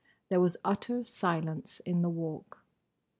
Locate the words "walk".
2.09-2.63